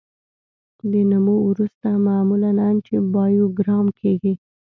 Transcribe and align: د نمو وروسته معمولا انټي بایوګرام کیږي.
د 0.91 0.93
نمو 1.09 1.35
وروسته 1.49 1.87
معمولا 2.07 2.49
انټي 2.69 2.97
بایوګرام 3.13 3.85
کیږي. 3.99 4.33